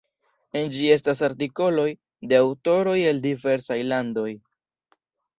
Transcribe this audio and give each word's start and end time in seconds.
En 0.59 0.69
ĝi 0.75 0.85
estas 0.93 1.19
artikoloj 1.25 1.85
de 2.31 2.39
aŭtoroj 2.45 2.95
el 3.11 3.19
diversaj 3.27 3.77
landoj. 3.91 4.27